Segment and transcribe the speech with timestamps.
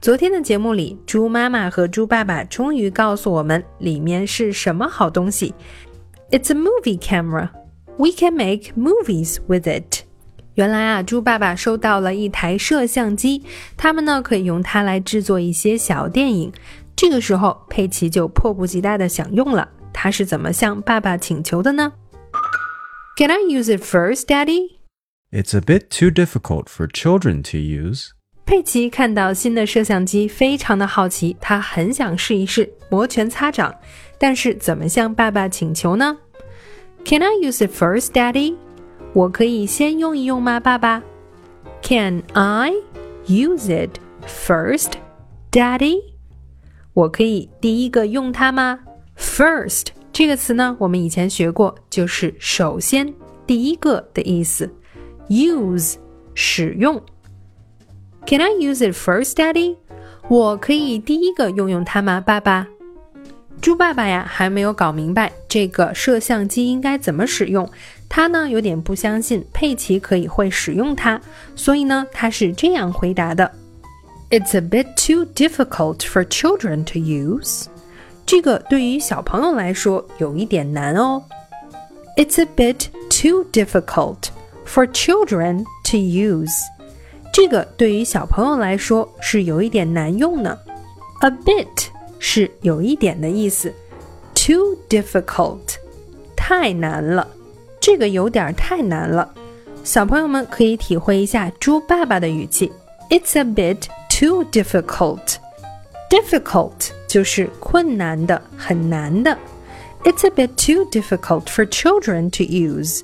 [0.00, 5.54] 昨天的节目里，猪妈妈和猪爸爸终于告诉我们里面是什么好东西。
[6.30, 7.48] It's a movie camera.
[7.96, 10.02] We can make movies with it.
[10.54, 13.42] 原来啊，猪爸爸收到了一台摄像机，
[13.76, 16.52] 他们呢可以用它来制作一些小电影。
[16.94, 19.68] 这个时候，佩奇就迫不及待的想用了。
[19.92, 21.92] 他是怎么向爸爸请求的呢？
[23.16, 24.78] Can I use it first, Daddy?
[25.30, 28.10] It's a bit too difficult for children to use.
[28.49, 33.71] 佩奇看到新的摄像机，非常的好奇，他很想试一试，摩拳擦掌。
[34.17, 36.17] 但是怎么向爸爸请求呢
[37.05, 38.55] ？Can I use it first, Daddy？
[39.13, 41.03] 我可以先用一用吗，爸爸
[41.83, 42.73] ？Can I
[43.27, 44.93] use it first,
[45.51, 46.01] Daddy？
[46.93, 48.79] 我可以第一个用它吗
[49.15, 53.13] ？First 这个词呢，我们以前学过，就是首先、
[53.45, 54.73] 第一个的意思。
[55.29, 55.97] Use
[56.33, 56.99] 使用。
[58.28, 59.76] Can I use it first, Daddy？
[60.28, 62.66] 我可以第一个用用它吗，爸爸？
[63.60, 67.68] 猪爸爸呀，还没有搞明白这个摄像机应该怎么使用。
[68.08, 71.20] 他呢，有点不相信佩奇可以会使用它，
[71.56, 73.50] 所以呢，他是这样回答的：
[74.30, 77.66] It's a bit too difficult for children to use。
[78.26, 81.22] 这个对于小朋友来说有一点难哦。
[82.16, 84.28] It's a bit too difficult
[84.66, 86.52] for children to use。
[87.31, 90.57] 这个对于小朋友来说是有一点难用呢。
[91.21, 91.87] A bit
[92.19, 93.73] 是有一点的意思
[94.33, 95.75] ，too difficult
[96.35, 97.27] 太难了，
[97.79, 99.33] 这个有点太难了。
[99.83, 102.71] 小朋友们可以体会一下猪爸爸的语气
[103.09, 105.35] ，It's a bit too difficult。
[106.09, 109.37] difficult 就是困难的、很难的。
[110.03, 113.01] It's a bit too difficult for children to use。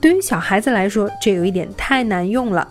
[0.00, 2.66] 对于小孩子来说，这有一点太难用了。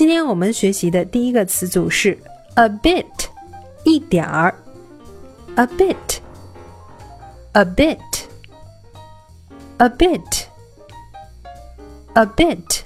[0.00, 2.16] 今天我们学习的第一个词组是
[2.54, 3.04] a bit，
[3.84, 4.54] 一点儿
[5.56, 7.98] ，a bit，a bit，a
[9.90, 10.24] bit，a
[12.24, 12.80] bit，a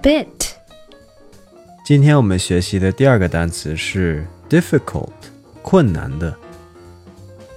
[0.00, 0.52] bit。
[1.84, 5.12] 今天我们学习的第二个单词是 difficult，
[5.60, 6.34] 困难的。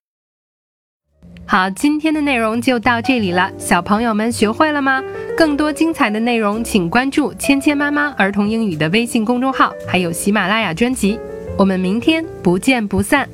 [1.46, 5.02] 好，今天的内容就到这里了，小朋友们学会了吗？
[5.36, 11.18] 更多精彩的内容，请关注“芊芊妈妈儿童英语”的微信公众号，还有喜马拉雅专辑。
[11.58, 13.28] 我们明天不见不散。